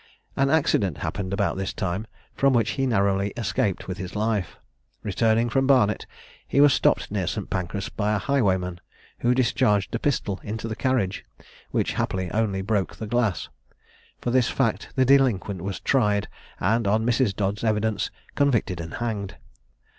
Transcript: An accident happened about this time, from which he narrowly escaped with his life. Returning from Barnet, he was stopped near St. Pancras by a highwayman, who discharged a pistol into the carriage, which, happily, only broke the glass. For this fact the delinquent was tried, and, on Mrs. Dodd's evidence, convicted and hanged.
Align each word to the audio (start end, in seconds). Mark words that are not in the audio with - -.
An 0.35 0.49
accident 0.49 0.97
happened 1.05 1.31
about 1.31 1.57
this 1.57 1.73
time, 1.75 2.07
from 2.33 2.53
which 2.53 2.71
he 2.71 2.87
narrowly 2.87 3.29
escaped 3.37 3.87
with 3.87 3.99
his 3.99 4.15
life. 4.15 4.57
Returning 5.03 5.47
from 5.47 5.67
Barnet, 5.67 6.07
he 6.47 6.59
was 6.59 6.73
stopped 6.73 7.11
near 7.11 7.27
St. 7.27 7.51
Pancras 7.51 7.89
by 7.89 8.15
a 8.15 8.17
highwayman, 8.17 8.81
who 9.19 9.35
discharged 9.35 9.93
a 9.93 9.99
pistol 9.99 10.39
into 10.41 10.67
the 10.67 10.75
carriage, 10.75 11.23
which, 11.69 11.93
happily, 11.93 12.31
only 12.31 12.63
broke 12.63 12.95
the 12.95 13.05
glass. 13.05 13.49
For 14.19 14.31
this 14.31 14.49
fact 14.49 14.89
the 14.95 15.05
delinquent 15.05 15.61
was 15.61 15.79
tried, 15.79 16.27
and, 16.59 16.87
on 16.87 17.05
Mrs. 17.05 17.35
Dodd's 17.35 17.63
evidence, 17.63 18.09
convicted 18.33 18.81
and 18.81 18.95
hanged. 18.95 19.37